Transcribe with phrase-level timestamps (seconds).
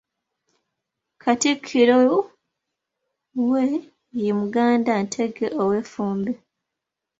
[1.23, 1.99] Katikkiro
[3.49, 3.61] we
[4.21, 6.31] ye Magunda Ntege ow'Effumbe.